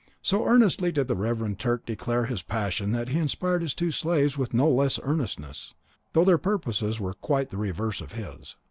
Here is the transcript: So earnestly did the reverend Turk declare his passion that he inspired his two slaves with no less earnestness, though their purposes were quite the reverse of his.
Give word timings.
So 0.23 0.47
earnestly 0.47 0.91
did 0.91 1.07
the 1.07 1.15
reverend 1.15 1.59
Turk 1.59 1.85
declare 1.85 2.25
his 2.25 2.41
passion 2.41 2.91
that 2.93 3.09
he 3.09 3.19
inspired 3.19 3.61
his 3.61 3.75
two 3.75 3.91
slaves 3.91 4.35
with 4.35 4.51
no 4.51 4.67
less 4.67 4.99
earnestness, 5.03 5.75
though 6.13 6.25
their 6.25 6.39
purposes 6.39 6.99
were 6.99 7.13
quite 7.13 7.49
the 7.49 7.57
reverse 7.57 8.01
of 8.01 8.13
his. 8.13 8.55